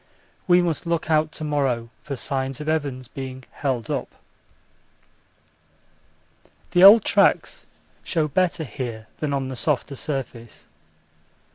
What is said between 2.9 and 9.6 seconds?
being 'held up.' The old tracks show better here than on the